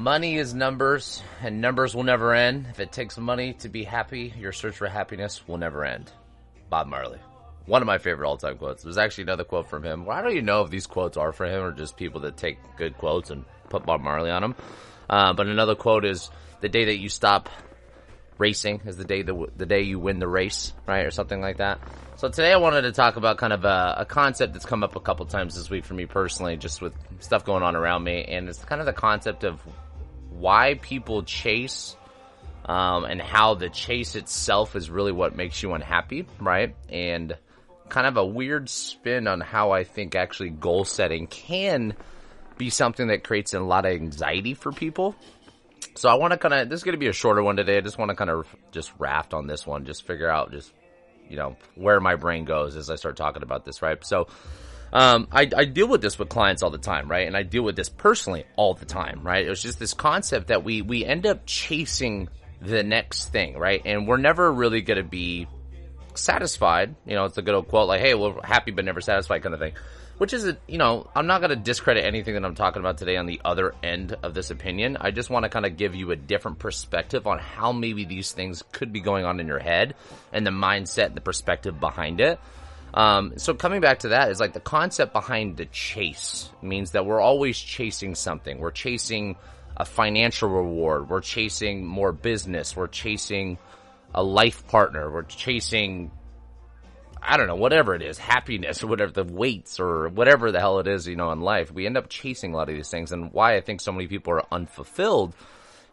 Money 0.00 0.38
is 0.38 0.54
numbers, 0.54 1.22
and 1.42 1.60
numbers 1.60 1.94
will 1.94 2.04
never 2.04 2.32
end. 2.32 2.64
If 2.70 2.80
it 2.80 2.90
takes 2.90 3.18
money 3.18 3.52
to 3.58 3.68
be 3.68 3.84
happy, 3.84 4.32
your 4.38 4.50
search 4.50 4.76
for 4.76 4.88
happiness 4.88 5.46
will 5.46 5.58
never 5.58 5.84
end. 5.84 6.10
Bob 6.70 6.86
Marley. 6.86 7.18
One 7.66 7.82
of 7.82 7.86
my 7.86 7.98
favorite 7.98 8.26
all 8.26 8.38
time 8.38 8.56
quotes. 8.56 8.82
There's 8.82 8.96
actually 8.96 9.24
another 9.24 9.44
quote 9.44 9.68
from 9.68 9.84
him. 9.84 10.06
Well, 10.06 10.16
I 10.16 10.22
don't 10.22 10.32
even 10.32 10.46
know 10.46 10.62
if 10.62 10.70
these 10.70 10.86
quotes 10.86 11.18
are 11.18 11.32
for 11.32 11.44
him 11.44 11.62
or 11.62 11.72
just 11.72 11.98
people 11.98 12.22
that 12.22 12.38
take 12.38 12.56
good 12.78 12.96
quotes 12.96 13.28
and 13.28 13.44
put 13.68 13.84
Bob 13.84 14.00
Marley 14.00 14.30
on 14.30 14.40
them. 14.40 14.54
Uh, 15.10 15.34
but 15.34 15.48
another 15.48 15.74
quote 15.74 16.06
is 16.06 16.30
the 16.62 16.70
day 16.70 16.86
that 16.86 16.96
you 16.96 17.10
stop 17.10 17.50
racing 18.38 18.80
is 18.86 18.96
the 18.96 19.04
day 19.04 19.20
the, 19.20 19.48
the 19.54 19.66
day 19.66 19.82
you 19.82 19.98
win 19.98 20.18
the 20.18 20.26
race, 20.26 20.72
right? 20.86 21.04
Or 21.04 21.10
something 21.10 21.42
like 21.42 21.58
that. 21.58 21.78
So 22.16 22.30
today 22.30 22.54
I 22.54 22.56
wanted 22.56 22.82
to 22.82 22.92
talk 22.92 23.16
about 23.16 23.36
kind 23.36 23.52
of 23.52 23.66
a, 23.66 23.96
a, 23.98 24.06
concept 24.06 24.54
that's 24.54 24.64
come 24.64 24.82
up 24.82 24.96
a 24.96 25.00
couple 25.00 25.26
times 25.26 25.56
this 25.56 25.68
week 25.68 25.84
for 25.84 25.92
me 25.92 26.06
personally, 26.06 26.56
just 26.56 26.80
with 26.80 26.94
stuff 27.18 27.44
going 27.44 27.62
on 27.62 27.76
around 27.76 28.02
me, 28.02 28.24
and 28.24 28.48
it's 28.48 28.64
kind 28.64 28.80
of 28.80 28.86
the 28.86 28.94
concept 28.94 29.44
of 29.44 29.60
why 30.30 30.74
people 30.80 31.22
chase, 31.22 31.96
um, 32.64 33.04
and 33.04 33.20
how 33.20 33.54
the 33.54 33.68
chase 33.68 34.16
itself 34.16 34.76
is 34.76 34.90
really 34.90 35.12
what 35.12 35.36
makes 35.36 35.62
you 35.62 35.72
unhappy, 35.74 36.26
right? 36.40 36.74
And 36.88 37.36
kind 37.88 38.06
of 38.06 38.16
a 38.16 38.24
weird 38.24 38.68
spin 38.68 39.26
on 39.26 39.40
how 39.40 39.72
I 39.72 39.84
think 39.84 40.14
actually 40.14 40.50
goal 40.50 40.84
setting 40.84 41.26
can 41.26 41.94
be 42.56 42.70
something 42.70 43.08
that 43.08 43.24
creates 43.24 43.54
a 43.54 43.60
lot 43.60 43.84
of 43.86 43.92
anxiety 43.92 44.54
for 44.54 44.70
people. 44.70 45.16
So 45.96 46.08
I 46.08 46.14
want 46.14 46.32
to 46.32 46.38
kind 46.38 46.54
of, 46.54 46.68
this 46.68 46.78
is 46.78 46.84
going 46.84 46.94
to 46.94 46.98
be 46.98 47.08
a 47.08 47.12
shorter 47.12 47.42
one 47.42 47.56
today. 47.56 47.78
I 47.78 47.80
just 47.80 47.98
want 47.98 48.10
to 48.10 48.14
kind 48.14 48.30
of 48.30 48.46
just 48.70 48.92
raft 48.98 49.34
on 49.34 49.46
this 49.46 49.66
one, 49.66 49.84
just 49.84 50.06
figure 50.06 50.30
out 50.30 50.52
just 50.52 50.72
you 51.30 51.36
know, 51.36 51.56
where 51.76 52.00
my 52.00 52.16
brain 52.16 52.44
goes 52.44 52.76
as 52.76 52.90
I 52.90 52.96
start 52.96 53.16
talking 53.16 53.44
about 53.44 53.64
this, 53.64 53.80
right? 53.80 54.04
So, 54.04 54.26
um, 54.92 55.28
I, 55.30 55.48
I 55.56 55.64
deal 55.64 55.88
with 55.88 56.02
this 56.02 56.18
with 56.18 56.28
clients 56.28 56.62
all 56.62 56.70
the 56.70 56.78
time, 56.78 57.10
right? 57.10 57.26
And 57.26 57.36
I 57.36 57.42
deal 57.42 57.62
with 57.62 57.76
this 57.76 57.88
personally 57.88 58.44
all 58.56 58.74
the 58.74 58.84
time, 58.84 59.20
right? 59.22 59.44
It 59.44 59.48
was 59.48 59.62
just 59.62 59.78
this 59.78 59.94
concept 59.94 60.48
that 60.48 60.64
we, 60.64 60.82
we 60.82 61.04
end 61.04 61.26
up 61.26 61.46
chasing 61.46 62.28
the 62.60 62.82
next 62.82 63.26
thing, 63.26 63.56
right? 63.56 63.82
And 63.84 64.06
we're 64.06 64.16
never 64.16 64.52
really 64.52 64.82
going 64.82 64.98
to 64.98 65.08
be 65.08 65.46
satisfied. 66.14 66.94
You 67.06 67.14
know, 67.14 67.24
it's 67.24 67.38
a 67.38 67.42
good 67.42 67.54
old 67.54 67.68
quote 67.68 67.88
like, 67.88 68.00
hey, 68.00 68.14
we're 68.14 68.42
happy 68.42 68.72
but 68.72 68.84
never 68.84 69.00
satisfied 69.00 69.42
kind 69.42 69.54
of 69.54 69.60
thing 69.60 69.72
which 70.20 70.34
is, 70.34 70.44
a, 70.44 70.54
you 70.68 70.76
know, 70.76 71.08
I'm 71.16 71.26
not 71.26 71.40
going 71.40 71.48
to 71.48 71.56
discredit 71.56 72.04
anything 72.04 72.34
that 72.34 72.44
I'm 72.44 72.54
talking 72.54 72.80
about 72.80 72.98
today 72.98 73.16
on 73.16 73.24
the 73.24 73.40
other 73.42 73.74
end 73.82 74.14
of 74.22 74.34
this 74.34 74.50
opinion. 74.50 74.98
I 75.00 75.12
just 75.12 75.30
want 75.30 75.44
to 75.44 75.48
kind 75.48 75.64
of 75.64 75.78
give 75.78 75.94
you 75.94 76.10
a 76.10 76.16
different 76.16 76.58
perspective 76.58 77.26
on 77.26 77.38
how 77.38 77.72
maybe 77.72 78.04
these 78.04 78.30
things 78.30 78.62
could 78.70 78.92
be 78.92 79.00
going 79.00 79.24
on 79.24 79.40
in 79.40 79.46
your 79.46 79.58
head 79.58 79.94
and 80.30 80.46
the 80.46 80.50
mindset 80.50 81.06
and 81.06 81.14
the 81.14 81.22
perspective 81.22 81.80
behind 81.80 82.20
it. 82.20 82.38
Um, 82.92 83.34
so 83.36 83.54
coming 83.54 83.80
back 83.80 84.00
to 84.00 84.08
that 84.08 84.30
is 84.30 84.40
like 84.40 84.52
the 84.52 84.60
concept 84.60 85.12
behind 85.12 85.56
the 85.56 85.66
chase 85.66 86.50
means 86.62 86.92
that 86.92 87.06
we're 87.06 87.20
always 87.20 87.58
chasing 87.58 88.14
something. 88.14 88.58
We're 88.58 88.72
chasing 88.72 89.36
a 89.76 89.84
financial 89.84 90.48
reward. 90.48 91.08
We're 91.08 91.20
chasing 91.20 91.86
more 91.86 92.12
business. 92.12 92.76
We're 92.76 92.88
chasing 92.88 93.58
a 94.14 94.22
life 94.22 94.66
partner. 94.66 95.10
We're 95.10 95.22
chasing 95.22 96.10
I 97.22 97.36
don't 97.36 97.46
know, 97.46 97.56
whatever 97.56 97.94
it 97.94 98.02
is, 98.02 98.18
happiness 98.18 98.82
or 98.82 98.86
whatever 98.88 99.12
the 99.12 99.24
weights 99.24 99.78
or 99.78 100.08
whatever 100.08 100.50
the 100.50 100.60
hell 100.60 100.78
it 100.78 100.86
is, 100.86 101.06
you 101.06 101.16
know, 101.16 101.32
in 101.32 101.40
life, 101.40 101.70
we 101.70 101.86
end 101.86 101.96
up 101.96 102.08
chasing 102.08 102.54
a 102.54 102.56
lot 102.56 102.68
of 102.68 102.74
these 102.74 102.90
things. 102.90 103.12
And 103.12 103.32
why 103.32 103.56
I 103.56 103.60
think 103.60 103.80
so 103.80 103.92
many 103.92 104.06
people 104.06 104.32
are 104.32 104.46
unfulfilled 104.50 105.34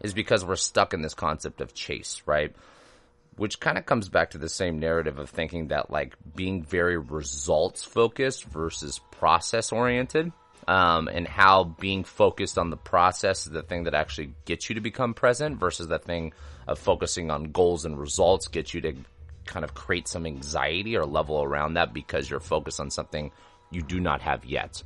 is 0.02 0.14
because 0.14 0.45
we're 0.45 0.56
stuck 0.56 0.94
in 0.94 1.02
this 1.02 1.14
concept 1.14 1.59
of 1.62 1.73
chase, 1.73 2.22
right? 2.25 2.56
Which 3.38 3.60
kind 3.60 3.78
of 3.78 3.86
comes 3.86 4.10
back 4.10 4.32
to 4.32 4.38
the 4.38 4.50
same 4.50 4.80
narrative 4.80 5.20
of 5.20 5.30
thinking 5.30 5.68
that 5.68 5.90
like 5.90 6.16
being 6.36 6.64
very 6.64 6.98
results 6.98 7.84
focused 7.84 8.46
versus 8.46 9.00
process 9.12 9.72
oriented. 9.72 10.32
Um, 10.68 11.08
and 11.08 11.26
how 11.26 11.64
being 11.64 12.04
focused 12.04 12.58
on 12.58 12.72
the 12.72 12.78
process 12.78 13.46
is 13.46 13.54
the 13.54 13.62
thing 13.62 13.86
that 13.86 13.94
actually 13.94 14.34
gets 14.44 14.68
you 14.68 14.76
to 14.76 14.82
become 14.82 15.14
present 15.14 15.58
versus 15.58 15.88
the 15.88 16.00
thing 16.00 16.34
of 16.68 16.78
focusing 16.78 17.32
on 17.32 17.52
goals 17.54 17.86
and 17.86 17.98
results 17.98 18.50
gets 18.50 18.74
you 18.74 18.82
to 18.82 18.94
kind 19.46 19.64
of 19.64 19.74
create 19.74 20.10
some 20.10 20.26
anxiety 20.26 20.97
or 20.97 21.06
level 21.06 21.42
around 21.42 21.76
that 21.76 21.94
because 21.94 22.30
you're 22.30 22.42
focused 22.42 22.81
on 22.81 22.92
something 22.92 23.31
you 23.72 23.81
do 23.81 24.00
not 24.00 24.22
have 24.22 24.44
yet. 24.44 24.84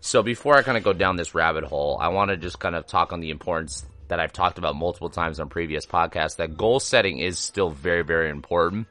So 0.00 0.22
before 0.22 0.56
I 0.56 0.62
kind 0.62 0.78
of 0.78 0.84
go 0.84 0.92
down 0.92 1.16
this 1.16 1.34
rabbit 1.34 1.64
hole, 1.64 1.98
I 2.00 2.08
want 2.08 2.30
to 2.30 2.36
just 2.36 2.58
kind 2.58 2.74
of 2.74 2.86
talk 2.86 3.12
on 3.12 3.20
the 3.20 3.30
importance 3.30 3.84
that 4.08 4.20
I've 4.20 4.32
talked 4.32 4.58
about 4.58 4.76
multiple 4.76 5.10
times 5.10 5.40
on 5.40 5.48
previous 5.48 5.86
podcasts 5.86 6.36
that 6.36 6.56
goal 6.56 6.80
setting 6.80 7.18
is 7.18 7.38
still 7.38 7.70
very, 7.70 8.02
very 8.02 8.30
important. 8.30 8.86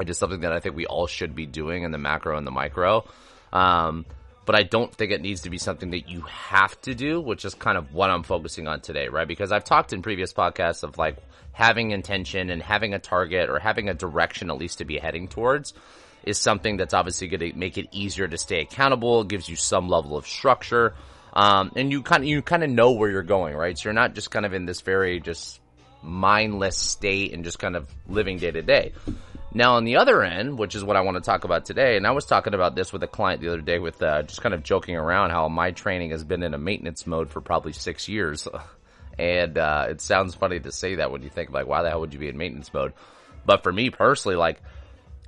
It 0.00 0.08
is 0.10 0.18
something 0.18 0.40
that 0.40 0.52
I 0.52 0.60
think 0.60 0.76
we 0.76 0.86
all 0.86 1.06
should 1.06 1.34
be 1.34 1.46
doing 1.46 1.84
in 1.84 1.90
the 1.90 1.98
macro 1.98 2.36
and 2.36 2.46
the 2.46 2.50
micro. 2.50 3.04
Um, 3.52 4.04
but 4.46 4.54
I 4.54 4.62
don't 4.62 4.92
think 4.94 5.12
it 5.12 5.22
needs 5.22 5.42
to 5.42 5.50
be 5.50 5.58
something 5.58 5.90
that 5.90 6.08
you 6.08 6.22
have 6.22 6.78
to 6.82 6.94
do, 6.94 7.20
which 7.20 7.44
is 7.44 7.54
kind 7.54 7.78
of 7.78 7.94
what 7.94 8.10
I'm 8.10 8.22
focusing 8.22 8.68
on 8.68 8.80
today, 8.80 9.08
right? 9.08 9.26
Because 9.26 9.52
I've 9.52 9.64
talked 9.64 9.92
in 9.92 10.02
previous 10.02 10.32
podcasts 10.32 10.82
of 10.82 10.98
like 10.98 11.16
having 11.52 11.92
intention 11.92 12.50
and 12.50 12.62
having 12.62 12.94
a 12.94 12.98
target 12.98 13.48
or 13.48 13.58
having 13.58 13.88
a 13.88 13.94
direction 13.94 14.50
at 14.50 14.58
least 14.58 14.78
to 14.78 14.84
be 14.84 14.98
heading 14.98 15.28
towards 15.28 15.72
is 16.24 16.38
something 16.38 16.76
that's 16.76 16.94
obviously 16.94 17.28
going 17.28 17.52
to 17.52 17.58
make 17.58 17.78
it 17.78 17.86
easier 17.92 18.28
to 18.28 18.36
stay 18.36 18.60
accountable. 18.60 19.24
Gives 19.24 19.48
you 19.48 19.56
some 19.56 19.88
level 19.88 20.16
of 20.16 20.26
structure. 20.26 20.94
Um, 21.34 21.72
and 21.74 21.90
you 21.90 22.02
kind 22.02 22.22
of, 22.22 22.28
you 22.28 22.40
kind 22.42 22.62
of 22.62 22.70
know 22.70 22.92
where 22.92 23.10
you're 23.10 23.22
going, 23.22 23.54
right? 23.54 23.76
So 23.76 23.88
you're 23.88 23.92
not 23.92 24.14
just 24.14 24.30
kind 24.30 24.46
of 24.46 24.54
in 24.54 24.66
this 24.66 24.80
very 24.80 25.20
just 25.20 25.60
mindless 26.00 26.76
state 26.76 27.32
and 27.32 27.44
just 27.44 27.58
kind 27.58 27.76
of 27.76 27.88
living 28.08 28.38
day 28.38 28.52
to 28.52 28.62
day. 28.62 28.92
Now, 29.52 29.76
on 29.76 29.84
the 29.84 29.96
other 29.96 30.22
end, 30.22 30.58
which 30.58 30.74
is 30.74 30.82
what 30.82 30.96
I 30.96 31.02
want 31.02 31.16
to 31.16 31.20
talk 31.20 31.44
about 31.44 31.64
today, 31.64 31.96
and 31.96 32.06
I 32.06 32.10
was 32.10 32.26
talking 32.26 32.54
about 32.54 32.74
this 32.74 32.92
with 32.92 33.02
a 33.04 33.06
client 33.06 33.40
the 33.40 33.48
other 33.48 33.60
day 33.60 33.78
with 33.78 34.02
uh, 34.02 34.22
just 34.22 34.42
kind 34.42 34.54
of 34.54 34.64
joking 34.64 34.96
around 34.96 35.30
how 35.30 35.48
my 35.48 35.70
training 35.70 36.10
has 36.10 36.24
been 36.24 36.42
in 36.42 36.54
a 36.54 36.58
maintenance 36.58 37.06
mode 37.06 37.30
for 37.30 37.40
probably 37.40 37.72
six 37.72 38.08
years. 38.08 38.48
and 39.18 39.56
uh, 39.56 39.86
it 39.90 40.00
sounds 40.00 40.34
funny 40.34 40.58
to 40.58 40.72
say 40.72 40.96
that 40.96 41.12
when 41.12 41.22
you 41.22 41.28
think 41.28 41.50
like, 41.50 41.66
why 41.66 41.82
the 41.82 41.90
hell 41.90 42.00
would 42.00 42.12
you 42.12 42.18
be 42.18 42.28
in 42.28 42.36
maintenance 42.36 42.72
mode? 42.74 42.94
But 43.46 43.62
for 43.62 43.72
me 43.72 43.90
personally, 43.90 44.36
like, 44.36 44.60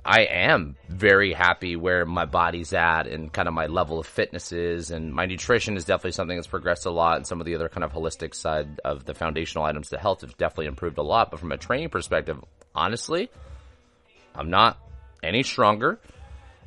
I 0.07 0.21
am 0.21 0.77
very 0.87 1.33
happy 1.33 1.75
where 1.75 2.05
my 2.05 2.23
body's 2.23 2.71
at 2.71 3.07
and 3.07 3.31
kind 3.31 3.49
of 3.49 3.53
my 3.53 3.65
level 3.65 3.99
of 3.99 4.07
fitness 4.07 4.53
is, 4.53 4.89
and 4.89 5.13
my 5.13 5.25
nutrition 5.25 5.75
is 5.75 5.83
definitely 5.83 6.13
something 6.13 6.37
that's 6.37 6.47
progressed 6.47 6.85
a 6.85 6.91
lot. 6.91 7.17
And 7.17 7.27
some 7.27 7.41
of 7.41 7.45
the 7.45 7.55
other 7.55 7.67
kind 7.67 7.83
of 7.83 7.91
holistic 7.91 8.33
side 8.33 8.79
of 8.85 9.03
the 9.03 9.13
foundational 9.13 9.65
items 9.65 9.89
to 9.89 9.97
health 9.97 10.21
have 10.21 10.37
definitely 10.37 10.67
improved 10.67 10.97
a 10.97 11.03
lot. 11.03 11.29
But 11.29 11.41
from 11.41 11.51
a 11.51 11.57
training 11.57 11.89
perspective, 11.89 12.39
honestly, 12.73 13.29
I'm 14.33 14.49
not 14.49 14.79
any 15.21 15.43
stronger. 15.43 15.99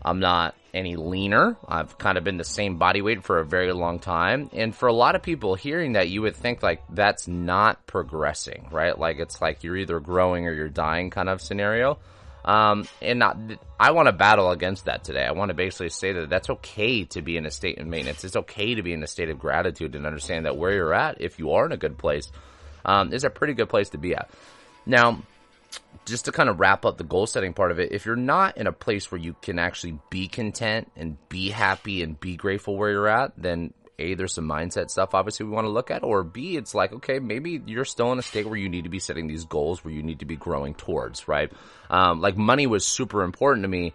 I'm 0.02 0.20
not 0.20 0.54
any 0.74 0.96
leaner. 0.96 1.56
I've 1.66 1.96
kind 1.96 2.18
of 2.18 2.24
been 2.24 2.36
the 2.36 2.44
same 2.44 2.76
body 2.76 3.00
weight 3.00 3.24
for 3.24 3.38
a 3.38 3.44
very 3.46 3.72
long 3.72 4.00
time. 4.00 4.50
And 4.52 4.76
for 4.76 4.86
a 4.86 4.92
lot 4.92 5.14
of 5.14 5.22
people 5.22 5.54
hearing 5.54 5.94
that, 5.94 6.10
you 6.10 6.20
would 6.20 6.36
think 6.36 6.62
like 6.62 6.82
that's 6.90 7.26
not 7.26 7.86
progressing, 7.86 8.68
right? 8.70 8.98
Like 8.98 9.18
it's 9.18 9.40
like 9.40 9.64
you're 9.64 9.78
either 9.78 9.98
growing 9.98 10.46
or 10.46 10.52
you're 10.52 10.68
dying 10.68 11.08
kind 11.08 11.30
of 11.30 11.40
scenario. 11.40 11.98
Um, 12.44 12.86
and 13.02 13.18
not, 13.18 13.36
I 13.78 13.90
want 13.90 14.06
to 14.06 14.12
battle 14.12 14.50
against 14.50 14.86
that 14.86 15.04
today. 15.04 15.24
I 15.24 15.32
want 15.32 15.50
to 15.50 15.54
basically 15.54 15.90
say 15.90 16.12
that 16.12 16.30
that's 16.30 16.48
okay 16.50 17.04
to 17.06 17.22
be 17.22 17.36
in 17.36 17.46
a 17.46 17.50
state 17.50 17.78
of 17.78 17.86
maintenance. 17.86 18.24
It's 18.24 18.36
okay 18.36 18.74
to 18.74 18.82
be 18.82 18.92
in 18.92 19.02
a 19.02 19.06
state 19.06 19.28
of 19.28 19.38
gratitude 19.38 19.94
and 19.94 20.06
understand 20.06 20.46
that 20.46 20.56
where 20.56 20.72
you're 20.72 20.94
at, 20.94 21.20
if 21.20 21.38
you 21.38 21.52
are 21.52 21.66
in 21.66 21.72
a 21.72 21.76
good 21.76 21.98
place, 21.98 22.30
um, 22.84 23.12
is 23.12 23.24
a 23.24 23.30
pretty 23.30 23.54
good 23.54 23.68
place 23.68 23.90
to 23.90 23.98
be 23.98 24.14
at. 24.14 24.30
Now, 24.86 25.22
just 26.06 26.24
to 26.24 26.32
kind 26.32 26.48
of 26.48 26.58
wrap 26.58 26.84
up 26.84 26.96
the 26.96 27.04
goal 27.04 27.26
setting 27.26 27.52
part 27.52 27.70
of 27.70 27.78
it, 27.78 27.92
if 27.92 28.06
you're 28.06 28.16
not 28.16 28.56
in 28.56 28.66
a 28.66 28.72
place 28.72 29.10
where 29.10 29.20
you 29.20 29.36
can 29.42 29.58
actually 29.58 29.98
be 30.08 30.26
content 30.28 30.90
and 30.96 31.16
be 31.28 31.50
happy 31.50 32.02
and 32.02 32.18
be 32.18 32.36
grateful 32.36 32.76
where 32.76 32.90
you're 32.90 33.08
at, 33.08 33.32
then 33.36 33.72
a, 34.00 34.14
there's 34.14 34.34
some 34.34 34.48
mindset 34.48 34.90
stuff 34.90 35.14
obviously 35.14 35.46
we 35.46 35.52
want 35.52 35.66
to 35.66 35.70
look 35.70 35.90
at, 35.90 36.02
or 36.02 36.24
B, 36.24 36.56
it's 36.56 36.74
like, 36.74 36.92
okay, 36.92 37.18
maybe 37.18 37.62
you're 37.66 37.84
still 37.84 38.12
in 38.12 38.18
a 38.18 38.22
state 38.22 38.46
where 38.46 38.56
you 38.56 38.68
need 38.68 38.84
to 38.84 38.90
be 38.90 38.98
setting 38.98 39.26
these 39.26 39.44
goals 39.44 39.84
where 39.84 39.94
you 39.94 40.02
need 40.02 40.20
to 40.20 40.24
be 40.24 40.36
growing 40.36 40.74
towards, 40.74 41.28
right? 41.28 41.52
Um, 41.88 42.20
like 42.20 42.36
money 42.36 42.66
was 42.66 42.86
super 42.86 43.22
important 43.22 43.64
to 43.64 43.68
me 43.68 43.92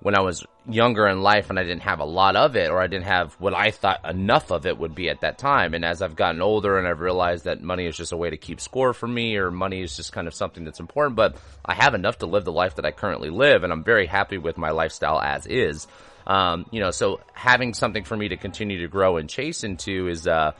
when 0.00 0.14
I 0.14 0.20
was 0.20 0.44
younger 0.68 1.06
in 1.06 1.22
life 1.22 1.48
and 1.50 1.58
I 1.58 1.62
didn't 1.62 1.82
have 1.82 2.00
a 2.00 2.04
lot 2.04 2.36
of 2.36 2.54
it 2.56 2.70
or 2.70 2.80
I 2.80 2.86
didn't 2.86 3.06
have 3.06 3.34
what 3.34 3.54
I 3.54 3.70
thought 3.70 4.08
enough 4.08 4.50
of 4.50 4.66
it 4.66 4.78
would 4.78 4.94
be 4.94 5.08
at 5.08 5.22
that 5.22 5.38
time. 5.38 5.74
And 5.74 5.84
as 5.84 6.02
I've 6.02 6.16
gotten 6.16 6.42
older 6.42 6.78
and 6.78 6.86
I've 6.86 7.00
realized 7.00 7.44
that 7.44 7.62
money 7.62 7.86
is 7.86 7.96
just 7.96 8.12
a 8.12 8.16
way 8.16 8.30
to 8.30 8.36
keep 8.36 8.60
score 8.60 8.92
for 8.92 9.06
me 9.06 9.36
or 9.36 9.50
money 9.50 9.82
is 9.82 9.96
just 9.96 10.12
kind 10.12 10.28
of 10.28 10.34
something 10.34 10.64
that's 10.64 10.80
important, 10.80 11.16
but 11.16 11.36
I 11.64 11.74
have 11.74 11.94
enough 11.94 12.18
to 12.18 12.26
live 12.26 12.44
the 12.44 12.52
life 12.52 12.76
that 12.76 12.84
I 12.84 12.90
currently 12.90 13.30
live 13.30 13.64
and 13.64 13.72
I'm 13.72 13.84
very 13.84 14.06
happy 14.06 14.38
with 14.38 14.58
my 14.58 14.70
lifestyle 14.70 15.20
as 15.20 15.46
is. 15.46 15.86
Um, 16.26 16.66
you 16.70 16.80
know, 16.80 16.90
so 16.90 17.20
having 17.32 17.74
something 17.74 18.04
for 18.04 18.16
me 18.16 18.28
to 18.28 18.36
continue 18.36 18.80
to 18.80 18.88
grow 18.88 19.16
and 19.16 19.28
chase 19.28 19.62
into 19.64 20.08
is, 20.08 20.26
uh, 20.26 20.52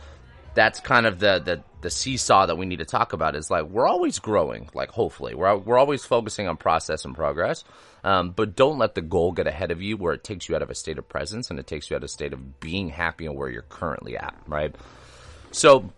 that's 0.54 0.80
kind 0.80 1.06
of 1.06 1.18
the, 1.18 1.40
the, 1.44 1.62
the 1.82 1.90
seesaw 1.90 2.46
that 2.46 2.56
we 2.56 2.66
need 2.66 2.78
to 2.78 2.84
talk 2.84 3.12
about 3.12 3.36
is 3.36 3.50
like, 3.50 3.64
we're 3.64 3.86
always 3.86 4.18
growing, 4.18 4.68
like 4.74 4.90
hopefully 4.90 5.34
we're, 5.34 5.56
we're 5.56 5.78
always 5.78 6.04
focusing 6.04 6.48
on 6.48 6.56
process 6.56 7.04
and 7.04 7.14
progress. 7.14 7.64
Um, 8.04 8.30
but 8.30 8.54
don't 8.54 8.78
let 8.78 8.94
the 8.94 9.02
goal 9.02 9.32
get 9.32 9.46
ahead 9.46 9.70
of 9.72 9.82
you 9.82 9.96
where 9.96 10.14
it 10.14 10.22
takes 10.22 10.48
you 10.48 10.54
out 10.54 10.62
of 10.62 10.70
a 10.70 10.74
state 10.74 10.98
of 10.98 11.08
presence 11.08 11.50
and 11.50 11.58
it 11.58 11.66
takes 11.66 11.90
you 11.90 11.96
out 11.96 11.98
of 11.98 12.04
a 12.04 12.08
state 12.08 12.32
of 12.32 12.60
being 12.60 12.88
happy 12.88 13.26
and 13.26 13.36
where 13.36 13.50
you're 13.50 13.62
currently 13.62 14.16
at, 14.16 14.34
right? 14.46 14.74
So 15.50 15.92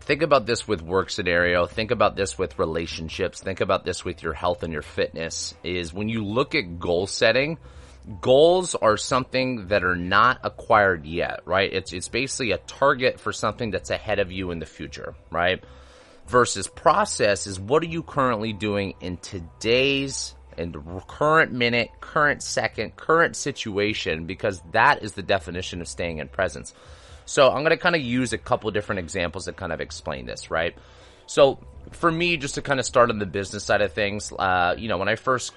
think 0.00 0.22
about 0.22 0.46
this 0.46 0.66
with 0.66 0.82
work 0.82 1.10
scenario. 1.10 1.66
Think 1.66 1.90
about 1.90 2.16
this 2.16 2.36
with 2.36 2.58
relationships. 2.58 3.40
Think 3.40 3.60
about 3.60 3.84
this 3.84 4.04
with 4.04 4.22
your 4.22 4.32
health 4.32 4.64
and 4.64 4.72
your 4.72 4.82
fitness 4.82 5.54
is 5.62 5.94
when 5.94 6.08
you 6.08 6.24
look 6.24 6.54
at 6.54 6.78
goal 6.78 7.06
setting, 7.06 7.58
goals 8.20 8.74
are 8.74 8.96
something 8.96 9.68
that 9.68 9.84
are 9.84 9.96
not 9.96 10.40
acquired 10.42 11.06
yet, 11.06 11.40
right? 11.44 11.72
It's 11.72 11.92
it's 11.92 12.08
basically 12.08 12.52
a 12.52 12.58
target 12.58 13.18
for 13.18 13.32
something 13.32 13.70
that's 13.70 13.90
ahead 13.90 14.18
of 14.18 14.30
you 14.30 14.50
in 14.50 14.58
the 14.58 14.66
future, 14.66 15.14
right? 15.30 15.62
Versus 16.26 16.66
process 16.66 17.46
is 17.46 17.58
what 17.60 17.82
are 17.82 17.86
you 17.86 18.02
currently 18.02 18.52
doing 18.52 18.94
in 19.00 19.16
today's 19.18 20.34
and 20.56 20.76
current 21.08 21.52
minute, 21.52 21.90
current 22.00 22.42
second, 22.42 22.96
current 22.96 23.36
situation 23.36 24.26
because 24.26 24.62
that 24.72 25.02
is 25.02 25.14
the 25.14 25.22
definition 25.22 25.80
of 25.80 25.88
staying 25.88 26.18
in 26.18 26.28
presence. 26.28 26.74
So 27.26 27.48
I'm 27.48 27.62
going 27.62 27.70
to 27.70 27.76
kind 27.76 27.96
of 27.96 28.02
use 28.02 28.32
a 28.32 28.38
couple 28.38 28.70
different 28.70 29.00
examples 29.00 29.46
that 29.46 29.56
kind 29.56 29.72
of 29.72 29.80
explain 29.80 30.26
this, 30.26 30.50
right? 30.50 30.76
So 31.26 31.58
for 31.92 32.10
me, 32.10 32.36
just 32.36 32.54
to 32.56 32.62
kind 32.62 32.78
of 32.78 32.86
start 32.86 33.10
on 33.10 33.18
the 33.18 33.26
business 33.26 33.64
side 33.64 33.80
of 33.80 33.92
things, 33.92 34.32
uh, 34.38 34.74
you 34.76 34.88
know, 34.88 34.98
when 34.98 35.08
I 35.08 35.16
first 35.16 35.52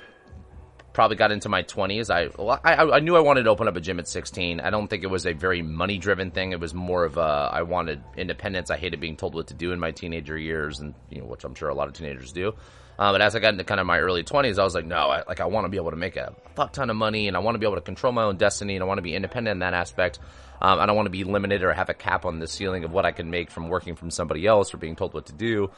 probably 0.98 1.16
got 1.16 1.32
into 1.32 1.48
my 1.48 1.62
20s. 1.62 2.10
I, 2.10 2.24
I, 2.68 2.96
I 2.96 3.00
knew 3.02 3.16
I 3.16 3.20
wanted 3.20 3.44
to 3.44 3.52
open 3.52 3.68
up 3.68 3.76
a 3.76 3.80
gym 3.80 4.00
at 4.00 4.08
16. 4.08 4.60
I 4.60 4.72
don't 4.72 4.88
think 4.88 5.04
it 5.04 5.12
was 5.12 5.28
a 5.28 5.34
very 5.34 5.62
money 5.62 6.00
driven 6.00 6.32
thing. 6.32 6.54
It 6.54 6.60
was 6.60 6.74
more 6.74 7.06
of 7.06 7.18
a 7.18 7.52
I 7.54 7.62
wanted 7.62 8.02
independence. 8.16 8.72
I 8.72 8.78
hated 8.78 9.00
being 9.00 9.16
told 9.16 9.36
what 9.36 9.46
to 9.50 9.54
do 9.54 9.74
in 9.74 9.80
my 9.80 9.92
teenager 9.92 10.36
years, 10.36 10.80
and 10.80 10.96
you 11.12 11.20
know, 11.20 11.28
which 11.28 11.44
I'm 11.44 11.54
sure 11.54 11.70
a 11.70 11.76
lot 11.76 11.88
of 11.88 11.94
teenagers 11.94 12.32
do. 12.32 12.56
Uh, 12.98 13.12
but 13.12 13.22
as 13.22 13.36
I 13.36 13.40
got 13.40 13.54
into 13.54 13.64
kind 13.64 13.80
of 13.80 13.86
my 13.86 14.00
early 14.00 14.24
20s, 14.24 14.58
I 14.58 14.64
was 14.64 14.74
like, 14.74 14.88
no, 14.88 14.96
I, 14.96 15.22
like 15.28 15.40
I 15.40 15.46
want 15.46 15.66
to 15.66 15.70
be 15.70 15.78
able 15.78 15.92
to 15.92 15.98
make 15.98 16.16
a 16.16 16.34
fuck 16.56 16.74
ton 16.74 16.90
of 16.90 16.96
money, 16.96 17.28
and 17.28 17.38
I 17.38 17.42
want 17.42 17.54
to 17.54 17.60
be 17.60 17.68
able 17.68 17.76
to 17.76 17.82
control 17.82 18.12
my 18.12 18.24
own 18.24 18.38
destiny, 18.38 18.76
and 18.76 18.82
I 18.84 18.88
want 18.88 18.98
to 18.98 19.04
be 19.04 19.14
independent 19.14 19.52
in 19.52 19.60
that 19.60 19.76
aspect. 19.76 20.18
Um, 20.60 20.80
I 20.80 20.88
don't 20.88 20.96
want 20.96 21.06
to 21.06 21.12
be 21.12 21.26
limited 21.26 21.62
or 21.62 21.74
have 21.74 21.90
a 21.90 21.94
cap 21.94 22.26
on 22.26 22.40
the 22.40 22.48
ceiling 22.48 22.86
of 22.86 22.92
what 22.92 23.06
I 23.06 23.12
can 23.12 23.30
make 23.30 23.52
from 23.52 23.70
working 23.70 23.96
from 23.96 24.10
somebody 24.10 24.48
else 24.48 24.74
or 24.74 24.78
being 24.78 24.96
told 24.96 25.14
what 25.14 25.28
to 25.28 25.34
do 25.34 25.70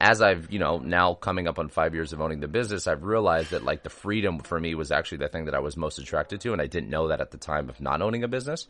as 0.00 0.20
I've, 0.20 0.50
you 0.50 0.58
know, 0.58 0.78
now 0.78 1.14
coming 1.14 1.46
up 1.48 1.58
on 1.58 1.68
five 1.68 1.94
years 1.94 2.12
of 2.12 2.20
owning 2.20 2.40
the 2.40 2.48
business, 2.48 2.86
I've 2.86 3.02
realized 3.02 3.50
that 3.50 3.64
like 3.64 3.82
the 3.82 3.90
freedom 3.90 4.40
for 4.40 4.58
me 4.58 4.74
was 4.74 4.92
actually 4.92 5.18
the 5.18 5.28
thing 5.28 5.46
that 5.46 5.54
I 5.54 5.60
was 5.60 5.76
most 5.76 5.98
attracted 5.98 6.40
to. 6.42 6.52
And 6.52 6.60
I 6.60 6.66
didn't 6.66 6.90
know 6.90 7.08
that 7.08 7.20
at 7.20 7.30
the 7.30 7.38
time 7.38 7.68
of 7.68 7.80
not 7.80 8.02
owning 8.02 8.24
a 8.24 8.28
business. 8.28 8.66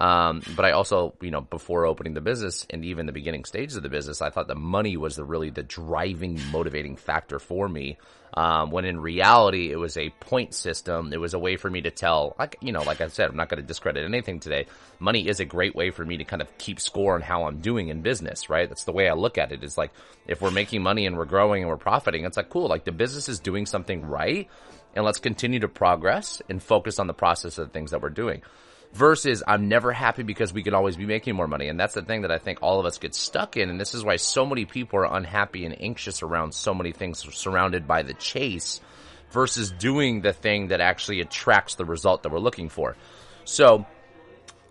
Um, 0.00 0.42
but 0.56 0.64
I 0.64 0.72
also, 0.72 1.14
you 1.20 1.30
know, 1.30 1.40
before 1.40 1.86
opening 1.86 2.14
the 2.14 2.20
business 2.20 2.66
and 2.68 2.84
even 2.84 3.06
the 3.06 3.12
beginning 3.12 3.44
stages 3.44 3.76
of 3.76 3.82
the 3.82 3.88
business, 3.88 4.20
I 4.20 4.30
thought 4.30 4.48
the 4.48 4.56
money 4.56 4.96
was 4.96 5.16
the 5.16 5.24
really 5.24 5.50
the 5.50 5.62
driving, 5.62 6.40
motivating 6.50 6.96
factor 6.96 7.38
for 7.38 7.68
me. 7.68 7.98
Um, 8.36 8.72
when 8.72 8.84
in 8.84 8.98
reality, 8.98 9.70
it 9.70 9.76
was 9.76 9.96
a 9.96 10.10
point 10.10 10.54
system. 10.54 11.12
It 11.12 11.20
was 11.20 11.34
a 11.34 11.38
way 11.38 11.56
for 11.56 11.70
me 11.70 11.82
to 11.82 11.92
tell, 11.92 12.34
like, 12.36 12.56
you 12.60 12.72
know, 12.72 12.82
like 12.82 13.00
I 13.00 13.06
said, 13.06 13.30
I'm 13.30 13.36
not 13.36 13.48
going 13.48 13.62
to 13.62 13.66
discredit 13.66 14.04
anything 14.04 14.40
today. 14.40 14.66
Money 14.98 15.28
is 15.28 15.38
a 15.38 15.44
great 15.44 15.76
way 15.76 15.92
for 15.92 16.04
me 16.04 16.16
to 16.16 16.24
kind 16.24 16.42
of 16.42 16.58
keep 16.58 16.80
score 16.80 17.14
on 17.14 17.20
how 17.22 17.44
I'm 17.44 17.60
doing 17.60 17.88
in 17.88 18.02
business, 18.02 18.50
right? 18.50 18.68
That's 18.68 18.82
the 18.82 18.92
way 18.92 19.08
I 19.08 19.14
look 19.14 19.38
at 19.38 19.52
it. 19.52 19.62
it 19.62 19.64
is 19.64 19.78
like, 19.78 19.92
if 20.26 20.42
we're 20.42 20.50
making 20.50 20.82
money 20.82 21.06
and 21.06 21.16
we're 21.16 21.26
growing 21.26 21.62
and 21.62 21.70
we're 21.70 21.76
profiting, 21.76 22.24
it's 22.24 22.36
like, 22.36 22.50
cool, 22.50 22.66
like 22.66 22.82
the 22.82 22.90
business 22.90 23.28
is 23.28 23.38
doing 23.38 23.66
something 23.66 24.04
right. 24.04 24.48
And 24.96 25.04
let's 25.04 25.20
continue 25.20 25.60
to 25.60 25.68
progress 25.68 26.42
and 26.48 26.60
focus 26.60 26.98
on 26.98 27.06
the 27.06 27.14
process 27.14 27.58
of 27.58 27.68
the 27.68 27.72
things 27.72 27.92
that 27.92 28.02
we're 28.02 28.10
doing 28.10 28.42
versus 28.94 29.42
I'm 29.46 29.68
never 29.68 29.92
happy 29.92 30.22
because 30.22 30.52
we 30.52 30.62
can 30.62 30.72
always 30.72 30.96
be 30.96 31.04
making 31.04 31.34
more 31.34 31.48
money. 31.48 31.68
And 31.68 31.78
that's 31.78 31.94
the 31.94 32.02
thing 32.02 32.22
that 32.22 32.30
I 32.30 32.38
think 32.38 32.60
all 32.62 32.80
of 32.80 32.86
us 32.86 32.98
get 32.98 33.14
stuck 33.14 33.56
in. 33.56 33.68
And 33.68 33.80
this 33.80 33.92
is 33.94 34.04
why 34.04 34.16
so 34.16 34.46
many 34.46 34.64
people 34.64 35.00
are 35.00 35.16
unhappy 35.16 35.64
and 35.66 35.80
anxious 35.80 36.22
around 36.22 36.54
so 36.54 36.72
many 36.72 36.92
things 36.92 37.18
surrounded 37.34 37.86
by 37.86 38.02
the 38.02 38.14
chase 38.14 38.80
versus 39.30 39.72
doing 39.72 40.20
the 40.20 40.32
thing 40.32 40.68
that 40.68 40.80
actually 40.80 41.20
attracts 41.20 41.74
the 41.74 41.84
result 41.84 42.22
that 42.22 42.30
we're 42.30 42.38
looking 42.38 42.68
for. 42.68 42.96
So 43.44 43.84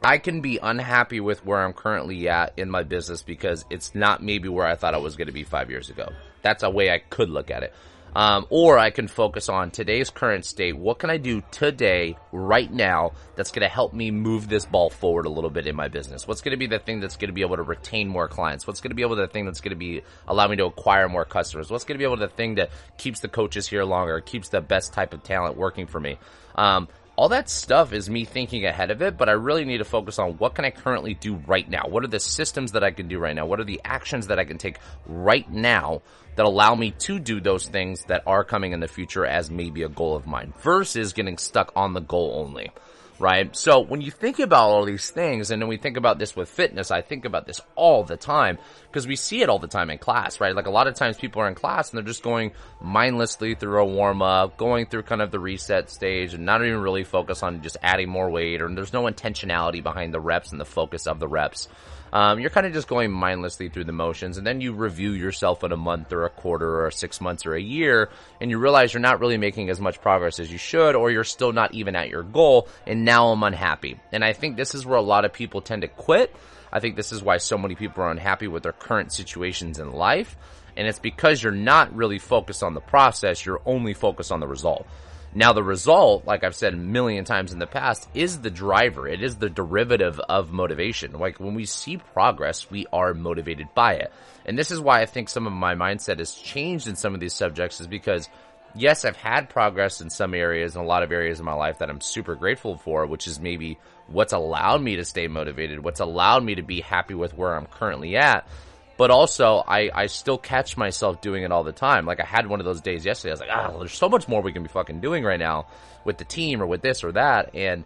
I 0.02 0.18
can 0.18 0.40
be 0.40 0.58
unhappy 0.58 1.20
with 1.20 1.46
where 1.46 1.60
I'm 1.60 1.74
currently 1.74 2.30
at 2.30 2.54
in 2.58 2.70
my 2.70 2.84
business 2.84 3.24
because 3.24 3.66
it's 3.70 3.94
not 3.94 4.24
maybe 4.24 4.48
where 4.48 4.66
I 4.66 4.76
thought 4.76 4.94
I 4.94 5.00
was 5.00 5.18
going 5.18 5.28
to 5.28 5.34
be 5.34 5.44
five 5.44 5.70
years 5.70 5.90
ago. 5.90 6.10
That's 6.42 6.64
a 6.64 6.70
way 6.70 6.90
I 6.90 7.00
could 7.00 7.30
look 7.30 7.52
at 7.52 7.64
it. 7.64 7.74
Um, 8.16 8.46
or 8.50 8.78
I 8.78 8.92
can 8.92 9.08
focus 9.08 9.50
on 9.50 9.72
today's 9.72 10.10
current 10.10 10.46
state. 10.46 10.78
What 10.78 11.00
can 11.00 11.10
I 11.10 11.18
do 11.18 11.42
today, 11.52 12.18
right 12.32 12.72
now, 12.72 13.14
that's 13.36 13.52
going 13.52 13.64
to 13.64 13.68
help 13.68 13.94
me 13.94 14.12
move 14.12 14.48
this 14.48 14.66
ball 14.66 14.90
forward 14.90 15.26
a 15.26 15.30
little 15.30 15.50
bit 15.50 15.66
in 15.66 15.76
my 15.76 15.88
business? 15.88 16.28
What's 16.28 16.42
going 16.42 16.52
to 16.52 16.58
be 16.58 16.68
the 16.68 16.80
thing 16.80 17.00
that's 17.00 17.18
going 17.18 17.30
to 17.30 17.34
be 17.34 17.42
able 17.42 17.56
to 17.56 17.64
retain 17.64 18.08
more 18.08 18.28
clients? 18.28 18.68
What's 18.68 18.82
going 18.82 18.92
to 18.92 18.96
be 18.96 19.02
able 19.02 19.16
to 19.16 19.24
the 19.24 19.28
thing 19.28 19.46
that's 19.46 19.62
going 19.62 19.72
to 19.72 19.76
be 19.76 20.04
allow 20.28 20.48
me 20.48 20.56
to 20.58 20.66
acquire 20.66 21.10
more 21.10 21.26
customers? 21.26 21.72
What's 21.72 21.86
going 21.86 21.96
to 21.96 22.00
be 22.00 22.06
able 22.06 22.18
to 22.18 22.28
the 22.28 22.34
thing 22.34 22.56
that 22.56 22.70
keeps 22.98 23.20
the 23.20 23.30
coaches 23.30 23.68
here 23.68 23.84
longer, 23.84 24.20
keeps 24.22 24.50
the 24.50 24.62
best 24.62 24.94
type 24.94 25.14
of 25.14 25.24
talent 25.24 25.58
working 25.58 25.88
for 25.88 26.00
me? 26.00 26.20
Um, 26.56 26.88
all 27.16 27.30
that 27.30 27.48
stuff 27.50 27.94
is 27.94 28.10
me 28.10 28.26
thinking 28.26 28.66
ahead 28.66 28.90
of 28.90 29.02
it, 29.02 29.18
but 29.18 29.30
I 29.30 29.34
really 29.34 29.66
need 29.66 29.78
to 29.78 29.86
focus 29.86 30.18
on 30.18 30.34
what 30.34 30.56
can 30.56 30.66
I 30.66 30.72
currently 30.72 31.14
do 31.14 31.36
right 31.46 31.70
now? 31.70 31.84
What 31.88 32.04
are 32.04 32.08
the 32.08 32.20
systems 32.20 32.72
that 32.72 32.84
I 32.84 32.92
can 32.92 33.08
do 33.08 33.20
right 33.20 33.36
now? 33.36 33.46
What 33.46 33.60
are 33.60 33.66
the 33.66 33.82
actions 33.86 34.28
that 34.28 34.40
I 34.40 34.46
can 34.46 34.58
take 34.58 34.80
right 35.06 35.50
now 35.52 36.02
that 36.36 36.46
allow 36.46 36.74
me 36.74 36.92
to 36.92 37.20
do 37.20 37.40
those 37.40 37.68
things 37.68 38.04
that 38.06 38.24
are 38.26 38.44
coming 38.44 38.72
in 38.72 38.80
the 38.80 38.88
future 38.88 39.26
as 39.26 39.52
maybe 39.52 39.84
a 39.84 39.90
goal 39.90 40.16
of 40.16 40.26
mine 40.26 40.54
versus 40.62 41.14
getting 41.14 41.38
stuck 41.38 41.72
on 41.76 41.94
the 41.94 42.02
goal 42.02 42.34
only? 42.44 42.72
Right? 43.20 43.56
So 43.56 43.80
when 43.80 44.02
you 44.02 44.12
think 44.12 44.40
about 44.40 44.70
all 44.70 44.86
these 44.86 45.10
things, 45.10 45.52
and 45.52 45.62
then 45.62 45.70
we 45.70 45.78
think 45.78 45.98
about 45.98 46.20
this 46.20 46.36
with 46.36 46.50
fitness, 46.50 46.92
I 46.92 47.02
think 47.02 47.26
about 47.26 47.46
this 47.46 47.62
all 47.76 48.04
the 48.04 48.18
time 48.18 48.58
because 48.88 49.08
we 49.08 49.16
see 49.16 49.42
it 49.42 49.50
all 49.50 49.60
the 49.60 49.68
time 49.68 49.90
in 49.90 49.98
class, 49.98 50.40
right? 50.40 50.56
Like 50.56 50.68
a 50.68 50.72
lot 50.72 50.88
of 50.88 50.96
times 50.96 51.18
people 51.18 51.42
are 51.42 51.48
in 51.48 51.56
class 51.56 51.90
and 51.90 51.98
they're 51.98 52.06
just 52.06 52.24
going 52.24 52.52
mindlessly 52.82 53.56
through 53.56 53.82
a 53.82 53.86
warm 53.86 54.22
up, 54.22 54.58
going 54.58 54.86
through 54.86 55.04
kind 55.04 55.22
of 55.22 55.32
the 55.32 55.40
reset 55.40 55.90
stage 55.90 56.34
and 56.34 56.46
not 56.46 56.64
even 56.64 56.80
really 56.80 57.04
focus 57.04 57.44
on 57.44 57.62
just 57.62 57.78
adding 57.82 58.10
more 58.10 58.30
weight 58.30 58.62
or 58.62 58.74
there's 58.74 58.94
no 58.94 59.04
intentionality 59.04 59.82
behind 59.82 60.14
the 60.14 60.20
reps 60.20 60.52
and 60.52 60.60
the 60.60 60.66
focus 60.66 61.08
of 61.08 61.20
the 61.20 61.28
reps. 61.28 61.68
Um, 62.14 62.40
you're 62.40 62.52
kind 62.52 62.68
of 62.68 62.74
just 62.74 62.88
going 62.88 63.12
mindlessly 63.12 63.70
through 63.70 63.86
the 63.86 63.92
motions, 63.92 64.38
and 64.38 64.46
then 64.46 64.62
you 64.62 64.72
review 64.72 65.14
yourself 65.14 65.64
in 65.64 65.72
a 65.72 65.78
month 65.78 66.14
or 66.14 66.26
a 66.26 66.30
quarter 66.30 66.86
or 66.86 66.92
six 66.92 67.20
months 67.20 67.44
or 67.44 67.56
a 67.56 67.62
year, 67.62 68.12
and 68.40 68.52
you 68.52 68.60
realize 68.60 68.94
you're 68.94 69.02
not 69.02 69.20
really 69.20 69.38
making 69.38 69.72
as 69.72 69.82
much 69.82 70.00
progress 70.00 70.40
as 70.40 70.52
you 70.52 70.60
should, 70.60 70.94
or 70.94 71.10
you're 71.10 71.24
still 71.24 71.52
not 71.52 71.74
even 71.74 71.96
at 71.96 72.10
your 72.10 72.22
goal, 72.22 72.68
and 72.86 73.04
now 73.04 73.30
I'm 73.30 73.42
unhappy. 73.42 74.00
And 74.12 74.24
I 74.24 74.34
think 74.34 74.58
this 74.58 74.76
is 74.76 74.86
where 74.86 75.00
a 75.00 75.02
lot 75.02 75.26
of 75.26 75.34
people 75.34 75.62
tend 75.62 75.82
to 75.82 75.88
quit. 75.88 76.34
I 76.72 76.80
think 76.80 76.96
this 76.96 77.12
is 77.12 77.24
why 77.24 77.38
so 77.38 77.58
many 77.58 77.74
people 77.74 78.04
are 78.04 78.12
unhappy 78.12 78.48
with 78.48 78.62
their 78.62 78.74
current 78.74 79.12
situations 79.12 79.80
in 79.80 79.92
life. 79.92 80.38
And 80.78 80.88
it's 80.88 81.00
because 81.00 81.42
you're 81.42 81.52
not 81.52 81.96
really 81.96 82.20
focused 82.20 82.62
on 82.62 82.76
the 82.76 82.80
process, 82.80 83.44
you're 83.44 83.62
only 83.66 83.96
focused 83.96 84.32
on 84.32 84.40
the 84.40 84.48
result. 84.48 84.86
Now 85.36 85.54
the 85.54 85.64
result, 85.64 86.26
like 86.26 86.44
I've 86.44 86.56
said 86.56 86.74
a 86.74 86.78
million 86.78 87.26
times 87.26 87.54
in 87.54 87.60
the 87.60 87.66
past, 87.66 88.08
is 88.14 88.40
the 88.40 88.52
driver. 88.52 89.08
It 89.08 89.24
is 89.24 89.38
the 89.38 89.50
derivative 89.50 90.20
of 90.20 90.52
motivation. 90.52 91.14
Like 91.14 91.40
when 91.40 91.56
we 91.56 91.66
see 91.66 91.98
progress, 91.98 92.70
we 92.70 92.86
are 92.94 93.14
motivated 93.14 93.68
by 93.74 93.94
it. 93.94 94.12
And 94.46 94.58
this 94.58 94.72
is 94.72 94.80
why 94.80 95.02
I 95.02 95.06
think 95.06 95.30
some 95.30 95.48
of 95.48 95.54
my 95.54 95.76
mindset 95.76 96.20
has 96.20 96.34
changed 96.36 96.88
in 96.88 96.96
some 96.96 97.14
of 97.14 97.20
these 97.20 97.34
subjects 97.34 97.82
is 97.82 97.88
because 97.88 98.30
yes, 98.76 99.06
I've 99.06 99.16
had 99.16 99.50
progress 99.50 100.02
in 100.02 100.10
some 100.10 100.34
areas 100.34 100.76
and 100.76 100.84
a 100.84 100.88
lot 100.88 101.04
of 101.04 101.12
areas 101.12 101.40
of 101.40 101.46
my 101.46 101.54
life 101.54 101.80
that 101.80 101.90
I'm 101.90 102.02
super 102.02 102.36
grateful 102.36 102.78
for, 102.78 103.06
which 103.06 103.28
is 103.28 103.40
maybe 103.40 103.78
what's 104.08 104.34
allowed 104.34 104.82
me 104.82 104.98
to 104.98 105.06
stay 105.06 105.28
motivated, 105.28 105.84
what's 105.84 106.00
allowed 106.00 106.44
me 106.44 106.56
to 106.56 106.64
be 106.64 106.82
happy 106.82 107.14
with 107.14 107.36
where 107.36 107.56
I'm 107.56 107.68
currently 107.68 108.18
at. 108.18 108.48
But 108.96 109.10
also, 109.10 109.64
I, 109.68 109.90
I 109.94 110.06
still 110.06 110.38
catch 110.38 110.78
myself 110.78 111.22
doing 111.22 111.44
it 111.44 111.52
all 111.52 111.64
the 111.64 111.72
time. 111.72 112.06
Like 112.06 112.20
I 112.20 112.26
had 112.26 112.48
one 112.48 112.60
of 112.60 112.66
those 112.66 112.82
days 112.82 113.06
yesterday. 113.06 113.32
I 113.32 113.34
was 113.34 113.40
like, 113.40 113.50
ah, 113.52 113.78
there's 113.80 113.94
so 113.94 114.08
much 114.08 114.28
more 114.28 114.42
we 114.42 114.54
can 114.54 114.64
be 114.64 114.70
fucking 114.70 115.02
doing 115.02 115.24
right 115.24 115.40
now 115.40 115.68
with 116.06 116.18
the 116.18 116.26
team 116.26 116.62
or 116.62 116.68
with 116.68 116.82
this 116.82 117.04
or 117.04 117.12
that. 117.14 117.56
And 117.56 117.86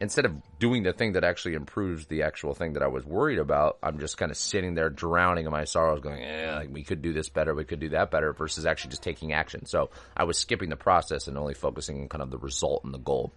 instead 0.00 0.24
of 0.24 0.58
doing 0.58 0.84
the 0.84 0.92
thing 0.92 1.12
that 1.12 1.24
actually 1.24 1.54
improves 1.54 2.06
the 2.06 2.22
actual 2.22 2.54
thing 2.54 2.74
that 2.74 2.82
I 2.82 2.86
was 2.86 3.04
worried 3.04 3.38
about, 3.38 3.78
I'm 3.82 3.98
just 3.98 4.16
kind 4.16 4.30
of 4.30 4.38
sitting 4.38 4.74
there 4.74 4.88
drowning 4.88 5.44
in 5.44 5.50
my 5.52 5.64
sorrows 5.64 6.00
going, 6.00 6.22
eh, 6.22 6.54
like 6.54 6.72
we 6.72 6.82
could 6.82 7.02
do 7.02 7.12
this 7.12 7.28
better. 7.28 7.54
We 7.54 7.64
could 7.64 7.80
do 7.80 7.90
that 7.90 8.10
better 8.10 8.32
versus 8.32 8.64
actually 8.64 8.90
just 8.90 9.02
taking 9.02 9.34
action. 9.34 9.66
So 9.66 9.90
I 10.16 10.24
was 10.24 10.38
skipping 10.38 10.70
the 10.70 10.76
process 10.76 11.28
and 11.28 11.36
only 11.36 11.54
focusing 11.54 12.00
on 12.00 12.08
kind 12.08 12.22
of 12.22 12.30
the 12.30 12.38
result 12.38 12.84
and 12.84 12.94
the 12.94 12.98
goal. 12.98 13.32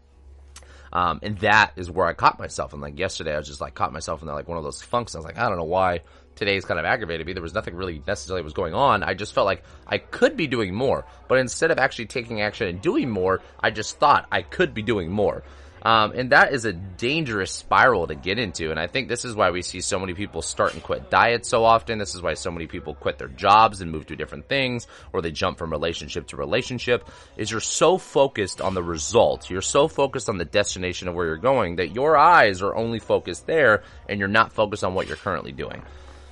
Um, 0.94 1.20
and 1.24 1.38
that 1.40 1.72
is 1.78 1.90
where 1.90 2.06
I 2.06 2.14
caught 2.14 2.38
myself. 2.38 2.74
And 2.74 2.82
like 2.82 3.00
yesterday, 3.00 3.34
I 3.34 3.38
was 3.38 3.48
just 3.48 3.62
like 3.62 3.76
caught 3.76 3.94
myself 3.94 4.22
in 4.22 4.28
like 4.28 4.48
one 4.48 4.58
of 4.58 4.64
those 4.64 4.82
funks. 4.82 5.16
I 5.16 5.20
was 5.20 5.26
like, 5.26 5.38
I 5.38 5.48
don't 5.48 5.58
know 5.58 5.64
why 5.64 6.02
today's 6.42 6.66
kind 6.66 6.80
of 6.80 6.88
aggravated 6.88 7.28
me. 7.28 7.34
There 7.34 7.44
was 7.44 7.54
nothing 7.54 7.76
really 7.76 8.02
necessarily 8.08 8.42
was 8.42 8.54
going 8.54 8.74
on. 8.74 9.04
I 9.04 9.14
just 9.14 9.36
felt 9.36 9.46
like 9.46 9.64
I 9.86 10.00
could 10.00 10.36
be 10.36 10.48
doing 10.48 10.74
more, 10.74 11.06
but 11.28 11.38
instead 11.38 11.70
of 11.70 11.78
actually 11.78 12.08
taking 12.08 12.42
action 12.42 12.68
and 12.68 12.82
doing 12.82 13.12
more, 13.12 13.42
I 13.60 13.70
just 13.70 14.00
thought 14.00 14.28
I 14.32 14.42
could 14.42 14.74
be 14.74 14.82
doing 14.82 15.12
more. 15.12 15.44
Um, 15.84 16.14
and 16.16 16.32
that 16.32 16.52
is 16.52 16.66
a 16.66 16.74
dangerous 16.74 17.52
spiral 17.52 18.08
to 18.08 18.16
get 18.16 18.40
into. 18.40 18.72
And 18.72 18.80
I 18.80 18.88
think 18.88 19.08
this 19.08 19.24
is 19.24 19.36
why 19.36 19.52
we 19.52 19.62
see 19.62 19.82
so 19.82 20.00
many 20.00 20.16
people 20.16 20.42
start 20.42 20.74
and 20.74 20.82
quit 20.82 21.12
diets 21.12 21.48
so 21.48 21.64
often. 21.64 22.00
This 22.00 22.16
is 22.16 22.24
why 22.24 22.34
so 22.34 22.50
many 22.50 22.66
people 22.66 22.96
quit 22.96 23.20
their 23.20 23.28
jobs 23.28 23.82
and 23.82 23.92
move 23.92 24.08
to 24.08 24.16
different 24.16 24.48
things, 24.48 24.88
or 25.14 25.22
they 25.22 25.32
jump 25.32 25.60
from 25.60 25.72
relationship 25.72 26.26
to 26.28 26.38
relationship. 26.38 27.08
Is 27.38 27.52
you're 27.52 27.60
so 27.60 28.00
focused 28.00 28.62
on 28.62 28.74
the 28.74 28.84
result, 28.84 29.50
you're 29.52 29.62
so 29.62 29.88
focused 29.88 30.28
on 30.28 30.40
the 30.40 30.46
destination 30.46 31.08
of 31.08 31.14
where 31.14 31.28
you're 31.28 31.38
going 31.38 31.76
that 31.76 31.94
your 31.94 32.18
eyes 32.18 32.64
are 32.64 32.76
only 32.76 33.00
focused 33.00 33.46
there, 33.46 33.84
and 34.10 34.20
you're 34.20 34.28
not 34.28 34.54
focused 34.54 34.84
on 34.84 34.96
what 34.96 35.08
you're 35.08 35.18
currently 35.18 35.52
doing. 35.52 35.84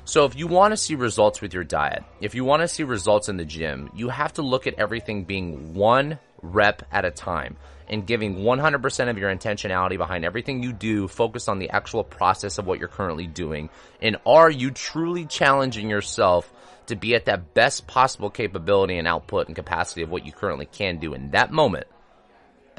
So 0.09 0.25
if 0.25 0.35
you 0.35 0.47
want 0.47 0.71
to 0.71 0.77
see 0.77 0.95
results 0.95 1.39
with 1.39 1.53
your 1.53 1.63
diet, 1.63 2.03
if 2.19 2.33
you 2.33 2.43
want 2.43 2.63
to 2.63 2.67
see 2.67 2.81
results 2.81 3.29
in 3.29 3.37
the 3.37 3.45
gym, 3.45 3.91
you 3.93 4.09
have 4.09 4.33
to 4.33 4.41
look 4.41 4.65
at 4.65 4.73
everything 4.73 5.23
being 5.23 5.75
one 5.75 6.17
rep 6.41 6.81
at 6.91 7.05
a 7.05 7.11
time 7.11 7.57
and 7.87 8.07
giving 8.07 8.37
100% 8.37 9.09
of 9.11 9.19
your 9.19 9.31
intentionality 9.31 9.99
behind 9.99 10.25
everything 10.25 10.63
you 10.63 10.73
do, 10.73 11.07
focus 11.07 11.47
on 11.47 11.59
the 11.59 11.69
actual 11.69 12.03
process 12.03 12.57
of 12.57 12.65
what 12.65 12.79
you're 12.79 12.87
currently 12.87 13.27
doing. 13.27 13.69
And 14.01 14.17
are 14.25 14.49
you 14.49 14.71
truly 14.71 15.27
challenging 15.27 15.91
yourself 15.91 16.51
to 16.87 16.95
be 16.95 17.13
at 17.13 17.25
that 17.25 17.53
best 17.53 17.85
possible 17.85 18.31
capability 18.31 18.97
and 18.97 19.07
output 19.07 19.45
and 19.45 19.55
capacity 19.55 20.01
of 20.01 20.09
what 20.09 20.25
you 20.25 20.31
currently 20.31 20.65
can 20.65 20.97
do 20.97 21.13
in 21.13 21.29
that 21.31 21.51
moment? 21.51 21.85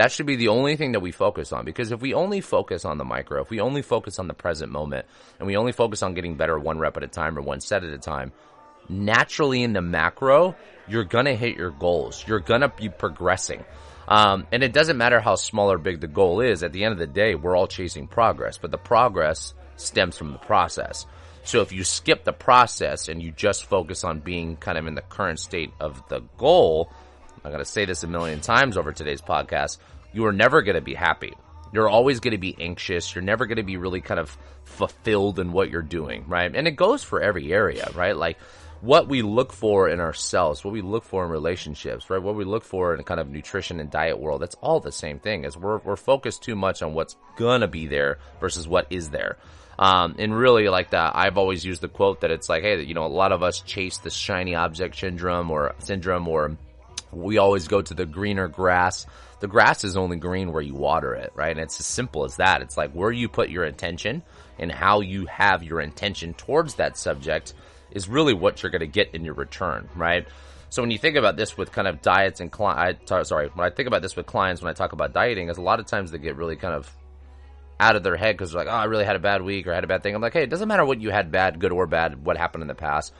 That 0.00 0.12
should 0.12 0.24
be 0.24 0.36
the 0.36 0.48
only 0.48 0.76
thing 0.76 0.92
that 0.92 1.00
we 1.00 1.12
focus 1.12 1.52
on 1.52 1.66
because 1.66 1.92
if 1.92 2.00
we 2.00 2.14
only 2.14 2.40
focus 2.40 2.86
on 2.86 2.96
the 2.96 3.04
micro, 3.04 3.42
if 3.42 3.50
we 3.50 3.60
only 3.60 3.82
focus 3.82 4.18
on 4.18 4.28
the 4.28 4.32
present 4.32 4.72
moment 4.72 5.04
and 5.38 5.46
we 5.46 5.58
only 5.58 5.72
focus 5.72 6.02
on 6.02 6.14
getting 6.14 6.36
better 6.36 6.58
one 6.58 6.78
rep 6.78 6.96
at 6.96 7.02
a 7.02 7.06
time 7.06 7.36
or 7.36 7.42
one 7.42 7.60
set 7.60 7.84
at 7.84 7.92
a 7.92 7.98
time, 7.98 8.32
naturally 8.88 9.62
in 9.62 9.74
the 9.74 9.82
macro, 9.82 10.56
you're 10.88 11.04
going 11.04 11.26
to 11.26 11.36
hit 11.36 11.54
your 11.54 11.70
goals. 11.70 12.24
You're 12.26 12.40
going 12.40 12.62
to 12.62 12.70
be 12.70 12.88
progressing. 12.88 13.62
Um, 14.08 14.46
and 14.50 14.62
it 14.62 14.72
doesn't 14.72 14.96
matter 14.96 15.20
how 15.20 15.34
small 15.34 15.70
or 15.70 15.76
big 15.76 16.00
the 16.00 16.08
goal 16.08 16.40
is. 16.40 16.62
At 16.62 16.72
the 16.72 16.84
end 16.84 16.92
of 16.92 16.98
the 16.98 17.06
day, 17.06 17.34
we're 17.34 17.54
all 17.54 17.66
chasing 17.66 18.06
progress, 18.06 18.56
but 18.56 18.70
the 18.70 18.78
progress 18.78 19.52
stems 19.76 20.16
from 20.16 20.32
the 20.32 20.38
process. 20.38 21.04
So 21.44 21.60
if 21.60 21.72
you 21.72 21.84
skip 21.84 22.24
the 22.24 22.32
process 22.32 23.08
and 23.08 23.22
you 23.22 23.32
just 23.32 23.66
focus 23.66 24.02
on 24.02 24.20
being 24.20 24.56
kind 24.56 24.78
of 24.78 24.86
in 24.86 24.94
the 24.94 25.02
current 25.02 25.40
state 25.40 25.72
of 25.78 26.02
the 26.08 26.20
goal, 26.38 26.90
I'm 27.44 27.50
going 27.50 27.64
to 27.64 27.70
say 27.70 27.86
this 27.86 28.02
a 28.02 28.06
million 28.06 28.40
times 28.40 28.76
over 28.76 28.92
today's 28.92 29.22
podcast, 29.22 29.78
you 30.12 30.26
are 30.26 30.32
never 30.32 30.62
going 30.62 30.76
to 30.76 30.80
be 30.80 30.94
happy. 30.94 31.32
You're 31.72 31.88
always 31.88 32.20
going 32.20 32.32
to 32.32 32.38
be 32.38 32.56
anxious. 32.58 33.14
You're 33.14 33.22
never 33.22 33.46
going 33.46 33.56
to 33.56 33.62
be 33.62 33.76
really 33.76 34.00
kind 34.00 34.18
of 34.18 34.36
fulfilled 34.64 35.38
in 35.38 35.52
what 35.52 35.70
you're 35.70 35.82
doing, 35.82 36.24
right? 36.26 36.54
And 36.54 36.66
it 36.66 36.72
goes 36.72 37.04
for 37.04 37.20
every 37.20 37.52
area, 37.52 37.88
right? 37.94 38.16
Like 38.16 38.38
what 38.80 39.08
we 39.08 39.22
look 39.22 39.52
for 39.52 39.88
in 39.88 40.00
ourselves, 40.00 40.64
what 40.64 40.72
we 40.72 40.80
look 40.80 41.04
for 41.04 41.24
in 41.24 41.30
relationships, 41.30 42.08
right? 42.10 42.22
What 42.22 42.34
we 42.34 42.44
look 42.44 42.64
for 42.64 42.94
in 42.94 43.02
kind 43.04 43.20
of 43.20 43.28
nutrition 43.28 43.78
and 43.78 43.90
diet 43.90 44.18
world, 44.18 44.42
that's 44.42 44.56
all 44.56 44.80
the 44.80 44.92
same 44.92 45.18
thing. 45.18 45.44
Is 45.44 45.56
we're 45.56 45.78
we're 45.78 45.96
focused 45.96 46.42
too 46.42 46.56
much 46.56 46.82
on 46.82 46.94
what's 46.94 47.16
gonna 47.36 47.68
be 47.68 47.86
there 47.86 48.18
versus 48.40 48.66
what 48.66 48.86
is 48.90 49.10
there. 49.10 49.36
Um, 49.78 50.16
and 50.18 50.36
really 50.36 50.68
like 50.68 50.90
that, 50.90 51.16
I've 51.16 51.38
always 51.38 51.64
used 51.64 51.80
the 51.80 51.88
quote 51.88 52.20
that 52.20 52.30
it's 52.30 52.50
like, 52.50 52.62
hey, 52.62 52.82
you 52.82 52.92
know, 52.92 53.06
a 53.06 53.08
lot 53.08 53.32
of 53.32 53.42
us 53.42 53.62
chase 53.62 53.96
the 53.98 54.10
shiny 54.10 54.54
object 54.54 54.96
syndrome 54.96 55.50
or 55.50 55.74
syndrome, 55.78 56.28
or 56.28 56.58
we 57.12 57.38
always 57.38 57.68
go 57.68 57.82
to 57.82 57.94
the 57.94 58.06
greener 58.06 58.48
grass. 58.48 59.06
The 59.40 59.48
grass 59.48 59.84
is 59.84 59.96
only 59.96 60.16
green 60.16 60.52
where 60.52 60.62
you 60.62 60.74
water 60.74 61.14
it, 61.14 61.32
right? 61.34 61.50
And 61.50 61.60
it's 61.60 61.80
as 61.80 61.86
simple 61.86 62.24
as 62.24 62.36
that. 62.36 62.62
It's 62.62 62.76
like 62.76 62.92
where 62.92 63.10
you 63.10 63.28
put 63.28 63.50
your 63.50 63.64
attention 63.64 64.22
and 64.58 64.70
how 64.70 65.00
you 65.00 65.26
have 65.26 65.62
your 65.62 65.80
intention 65.80 66.34
towards 66.34 66.74
that 66.74 66.96
subject 66.96 67.54
is 67.90 68.08
really 68.08 68.34
what 68.34 68.62
you're 68.62 68.70
going 68.70 68.80
to 68.80 68.86
get 68.86 69.14
in 69.14 69.24
your 69.24 69.34
return, 69.34 69.88
right? 69.96 70.26
So 70.68 70.82
when 70.82 70.92
you 70.92 70.98
think 70.98 71.16
about 71.16 71.36
this 71.36 71.56
with 71.56 71.72
kind 71.72 71.88
of 71.88 72.00
diets 72.00 72.40
and 72.40 72.52
clients, 72.52 73.10
sorry, 73.28 73.48
when 73.48 73.66
I 73.66 73.70
think 73.70 73.88
about 73.88 74.02
this 74.02 74.14
with 74.14 74.26
clients, 74.26 74.62
when 74.62 74.70
I 74.70 74.74
talk 74.74 74.92
about 74.92 75.12
dieting, 75.12 75.48
is 75.48 75.58
a 75.58 75.62
lot 75.62 75.80
of 75.80 75.86
times 75.86 76.10
they 76.10 76.18
get 76.18 76.36
really 76.36 76.56
kind 76.56 76.74
of 76.74 76.94
out 77.80 77.96
of 77.96 78.02
their 78.02 78.16
head 78.16 78.36
because 78.36 78.52
they're 78.52 78.62
like, 78.62 78.72
oh, 78.72 78.76
I 78.76 78.84
really 78.84 79.04
had 79.04 79.16
a 79.16 79.20
bad 79.20 79.42
week 79.42 79.66
or 79.66 79.72
I 79.72 79.74
had 79.74 79.84
a 79.84 79.88
bad 79.88 80.02
thing. 80.02 80.14
I'm 80.14 80.20
like, 80.20 80.34
hey, 80.34 80.44
it 80.44 80.50
doesn't 80.50 80.68
matter 80.68 80.84
what 80.84 81.00
you 81.00 81.10
had 81.10 81.32
bad, 81.32 81.58
good 81.58 81.72
or 81.72 81.86
bad, 81.86 82.24
what 82.24 82.36
happened 82.36 82.62
in 82.62 82.68
the 82.68 82.74
past. 82.74 83.12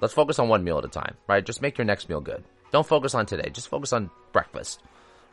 Let's 0.00 0.14
focus 0.14 0.38
on 0.38 0.48
one 0.48 0.62
meal 0.62 0.78
at 0.78 0.84
a 0.84 0.88
time, 0.88 1.16
right? 1.26 1.44
Just 1.44 1.62
make 1.62 1.78
your 1.78 1.86
next 1.86 2.08
meal 2.08 2.20
good. 2.20 2.44
Don't 2.72 2.86
focus 2.86 3.14
on 3.14 3.26
today. 3.26 3.50
Just 3.50 3.68
focus 3.68 3.92
on 3.92 4.10
breakfast, 4.32 4.82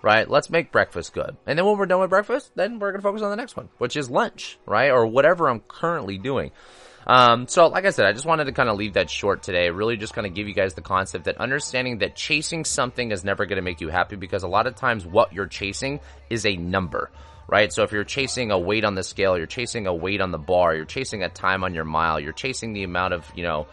right? 0.01 0.29
Let's 0.29 0.50
make 0.50 0.72
breakfast 0.72 1.13
good. 1.13 1.38
And 1.48 1.58
then 1.58 1.65
when 1.65 1.77
we're 1.77 1.86
done 1.86 2.01
with 2.01 2.10
breakfast, 2.10 2.51
then 2.55 2.79
we're 2.79 2.91
going 2.91 3.01
to 3.01 3.03
focus 3.03 3.22
on 3.22 3.31
the 3.31 3.38
next 3.38 3.55
one, 3.55 3.69
which 3.77 3.96
is 3.96 4.10
lunch, 4.10 4.60
right? 4.65 4.91
Or 4.91 5.08
whatever 5.08 5.50
I'm 5.50 5.62
currently 5.62 6.17
doing. 6.17 6.51
Um, 7.08 7.48
so, 7.48 7.67
like 7.67 7.86
I 7.86 7.89
said, 7.89 8.05
I 8.05 8.13
just 8.13 8.25
wanted 8.25 8.46
to 8.46 8.51
kind 8.51 8.69
of 8.69 8.77
leave 8.77 8.93
that 8.93 9.10
short 9.10 9.41
today. 9.41 9.69
Really, 9.72 9.98
just 9.98 10.13
kind 10.13 10.27
of 10.27 10.34
give 10.36 10.48
you 10.48 10.53
guys 10.53 10.74
the 10.74 10.81
concept 10.81 11.25
that 11.25 11.38
understanding 11.38 12.00
that 12.00 12.15
chasing 12.15 12.65
something 12.65 13.12
is 13.12 13.24
never 13.24 13.46
going 13.46 13.55
to 13.55 13.63
make 13.63 13.81
you 13.81 13.89
happy 13.89 14.15
because 14.15 14.43
a 14.43 14.48
lot 14.48 14.67
of 14.67 14.75
times 14.75 15.05
what 15.05 15.34
you're 15.34 15.48
chasing 15.48 16.01
is 16.29 16.46
a 16.46 16.55
number 16.55 17.10
right? 17.51 17.74
So 17.74 17.84
if 17.84 17.91
you're 17.91 18.03
chasing 18.03 18.51
a 18.51 18.60
weight 18.60 18.86
on 18.86 18.96
the 18.96 19.03
scale, 19.03 19.38
you're 19.38 19.48
chasing 19.48 19.88
a 19.88 19.93
weight 19.93 20.22
on 20.22 20.31
the 20.31 20.38
bar, 20.38 20.75
you're 20.75 20.86
chasing 20.86 21.24
a 21.24 21.29
time 21.29 21.63
on 21.63 21.74
your 21.74 21.84
mile, 21.84 22.19
you're 22.19 22.31
chasing 22.31 22.74
the 22.74 22.84
amount 22.84 23.13
of, 23.13 23.25
you 23.36 23.43
know, 23.43 23.67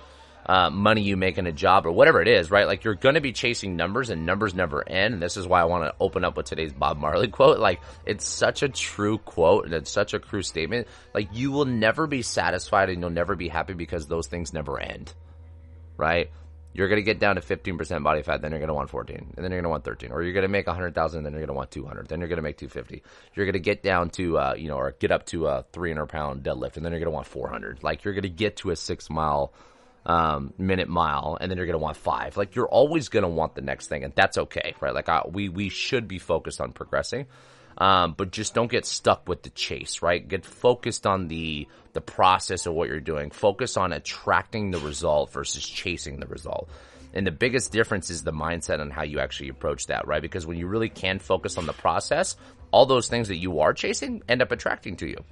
uh, 0.46 0.70
money 0.70 1.02
you 1.02 1.16
make 1.16 1.38
in 1.38 1.46
a 1.46 1.52
job 1.52 1.86
or 1.86 1.92
whatever 1.92 2.22
it 2.22 2.28
is, 2.28 2.50
right? 2.50 2.66
Like 2.66 2.84
you're 2.84 2.94
going 2.94 3.16
to 3.16 3.20
be 3.20 3.32
chasing 3.32 3.74
numbers 3.74 4.10
and 4.10 4.24
numbers 4.24 4.54
never 4.54 4.88
end. 4.88 5.14
And 5.14 5.22
this 5.22 5.36
is 5.36 5.46
why 5.46 5.60
I 5.60 5.64
want 5.64 5.84
to 5.84 5.94
open 5.98 6.24
up 6.24 6.36
with 6.36 6.46
today's 6.46 6.72
Bob 6.72 6.98
Marley 6.98 7.28
quote. 7.36 7.58
Like 7.58 7.80
it's 8.04 8.26
such 8.26 8.62
a 8.62 8.68
true 8.68 9.18
quote 9.18 9.64
and 9.64 9.74
it's 9.74 9.90
such 9.90 10.14
a 10.14 10.20
true 10.20 10.42
statement. 10.42 10.86
Like 11.12 11.28
you 11.32 11.50
will 11.50 11.64
never 11.64 12.06
be 12.06 12.22
satisfied 12.22 12.90
and 12.90 13.00
you'll 13.00 13.10
never 13.10 13.34
be 13.34 13.48
happy 13.48 13.74
because 13.74 14.06
those 14.06 14.28
things 14.28 14.52
never 14.52 14.78
end, 14.78 15.12
right? 15.96 16.30
You're 16.72 16.88
going 16.88 17.00
to 17.00 17.02
get 17.02 17.18
down 17.18 17.36
to 17.36 17.40
15% 17.40 18.04
body 18.04 18.20
fat, 18.20 18.42
then 18.42 18.50
you're 18.50 18.60
going 18.60 18.68
to 18.68 18.74
want 18.74 18.90
14, 18.90 19.16
and 19.16 19.42
then 19.42 19.50
you're 19.50 19.62
going 19.62 19.62
to 19.62 19.70
want 19.70 19.84
13, 19.84 20.12
or 20.12 20.22
you're 20.22 20.34
going 20.34 20.42
to 20.42 20.48
make 20.48 20.66
100,000, 20.66 21.22
then 21.22 21.32
you're 21.32 21.40
going 21.40 21.46
to 21.46 21.54
want 21.54 21.70
200, 21.70 22.06
then 22.06 22.20
you're 22.20 22.28
going 22.28 22.36
to 22.36 22.42
make 22.42 22.58
250. 22.58 23.02
You're 23.34 23.46
going 23.46 23.54
to 23.54 23.60
get 23.60 23.82
down 23.82 24.10
to, 24.10 24.36
uh, 24.36 24.54
you 24.58 24.68
know, 24.68 24.76
or 24.76 24.90
get 24.98 25.10
up 25.10 25.24
to 25.28 25.46
a 25.46 25.64
300 25.72 26.04
pound 26.04 26.42
deadlift, 26.42 26.76
and 26.76 26.84
then 26.84 26.92
you're 26.92 27.00
going 27.00 27.06
to 27.06 27.12
want 27.12 27.26
400. 27.28 27.82
Like 27.82 28.04
you're 28.04 28.12
going 28.12 28.24
to 28.24 28.28
get 28.28 28.58
to 28.58 28.72
a 28.72 28.76
six 28.76 29.08
mile 29.08 29.54
um, 30.06 30.54
minute 30.56 30.88
mile, 30.88 31.36
and 31.40 31.50
then 31.50 31.58
you're 31.58 31.66
going 31.66 31.74
to 31.74 31.82
want 31.82 31.96
five. 31.96 32.36
Like 32.36 32.54
you're 32.54 32.68
always 32.68 33.08
going 33.08 33.24
to 33.24 33.28
want 33.28 33.56
the 33.56 33.60
next 33.60 33.88
thing, 33.88 34.04
and 34.04 34.14
that's 34.14 34.38
okay, 34.38 34.74
right? 34.80 34.94
Like 34.94 35.08
I, 35.08 35.22
we 35.28 35.48
we 35.48 35.68
should 35.68 36.06
be 36.06 36.18
focused 36.18 36.60
on 36.60 36.72
progressing, 36.72 37.26
um, 37.76 38.14
but 38.16 38.30
just 38.30 38.54
don't 38.54 38.70
get 38.70 38.86
stuck 38.86 39.28
with 39.28 39.42
the 39.42 39.50
chase, 39.50 40.02
right? 40.02 40.26
Get 40.26 40.46
focused 40.46 41.06
on 41.06 41.26
the 41.26 41.66
the 41.92 42.00
process 42.00 42.66
of 42.66 42.74
what 42.74 42.88
you're 42.88 43.00
doing. 43.00 43.30
Focus 43.30 43.76
on 43.76 43.92
attracting 43.92 44.70
the 44.70 44.78
result 44.78 45.32
versus 45.32 45.68
chasing 45.68 46.20
the 46.20 46.26
result. 46.26 46.70
And 47.12 47.26
the 47.26 47.32
biggest 47.32 47.72
difference 47.72 48.10
is 48.10 48.22
the 48.22 48.32
mindset 48.32 48.78
on 48.78 48.90
how 48.90 49.02
you 49.02 49.20
actually 49.20 49.48
approach 49.48 49.86
that, 49.86 50.06
right? 50.06 50.20
Because 50.22 50.46
when 50.46 50.58
you 50.58 50.66
really 50.66 50.90
can 50.90 51.18
focus 51.18 51.56
on 51.56 51.66
the 51.66 51.72
process, 51.72 52.36
all 52.70 52.84
those 52.84 53.08
things 53.08 53.28
that 53.28 53.38
you 53.38 53.60
are 53.60 53.72
chasing 53.72 54.22
end 54.28 54.42
up 54.42 54.52
attracting 54.52 54.96
to 54.96 55.08
you. 55.08 55.24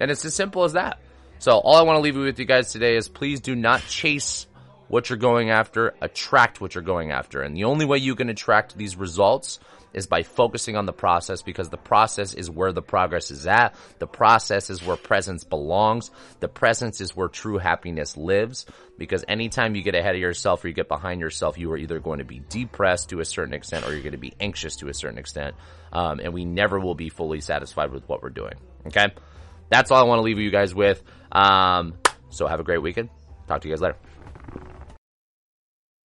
And 0.00 0.10
it's 0.10 0.24
as 0.24 0.34
simple 0.34 0.64
as 0.64 0.72
that. 0.72 0.98
So 1.38 1.58
all 1.58 1.76
I 1.76 1.82
want 1.82 1.96
to 1.96 2.00
leave 2.00 2.16
you 2.16 2.22
with 2.22 2.38
you 2.38 2.44
guys 2.44 2.72
today 2.72 2.96
is 2.96 3.08
please 3.08 3.40
do 3.40 3.54
not 3.54 3.82
chase 3.82 4.46
what 4.88 5.10
you're 5.10 5.18
going 5.18 5.50
after, 5.50 5.94
attract 6.00 6.60
what 6.60 6.74
you're 6.74 6.84
going 6.84 7.10
after. 7.10 7.42
And 7.42 7.56
the 7.56 7.64
only 7.64 7.84
way 7.84 7.98
you 7.98 8.14
can 8.14 8.28
attract 8.28 8.76
these 8.76 8.96
results 8.96 9.58
is 9.92 10.06
by 10.06 10.22
focusing 10.22 10.76
on 10.76 10.86
the 10.86 10.92
process 10.92 11.42
because 11.42 11.70
the 11.70 11.76
process 11.76 12.34
is 12.34 12.50
where 12.50 12.72
the 12.72 12.82
progress 12.82 13.30
is 13.30 13.46
at. 13.46 13.74
The 13.98 14.06
process 14.06 14.70
is 14.70 14.84
where 14.84 14.96
presence 14.96 15.42
belongs. 15.42 16.10
The 16.40 16.48
presence 16.48 17.00
is 17.00 17.16
where 17.16 17.28
true 17.28 17.58
happiness 17.58 18.16
lives 18.16 18.66
because 18.98 19.24
anytime 19.26 19.74
you 19.74 19.82
get 19.82 19.94
ahead 19.94 20.14
of 20.14 20.20
yourself 20.20 20.64
or 20.64 20.68
you 20.68 20.74
get 20.74 20.88
behind 20.88 21.20
yourself, 21.20 21.58
you 21.58 21.72
are 21.72 21.78
either 21.78 21.98
going 21.98 22.18
to 22.18 22.24
be 22.24 22.42
depressed 22.48 23.10
to 23.10 23.20
a 23.20 23.24
certain 23.24 23.54
extent 23.54 23.86
or 23.86 23.92
you're 23.92 24.02
going 24.02 24.12
to 24.12 24.18
be 24.18 24.34
anxious 24.38 24.76
to 24.76 24.88
a 24.88 24.94
certain 24.94 25.18
extent. 25.18 25.56
Um, 25.92 26.20
and 26.20 26.32
we 26.32 26.44
never 26.44 26.78
will 26.78 26.94
be 26.94 27.08
fully 27.08 27.40
satisfied 27.40 27.90
with 27.90 28.06
what 28.08 28.22
we're 28.22 28.30
doing. 28.30 28.54
Okay 28.86 29.06
that's 29.68 29.90
all 29.90 29.98
I 29.98 30.04
want 30.04 30.18
to 30.18 30.22
leave 30.22 30.38
you 30.38 30.50
guys 30.50 30.74
with. 30.74 31.02
Um, 31.32 31.94
so 32.30 32.46
have 32.46 32.60
a 32.60 32.64
great 32.64 32.82
weekend. 32.82 33.10
Talk 33.46 33.60
to 33.62 33.68
you 33.68 33.74
guys 33.74 33.80
later. 33.80 33.96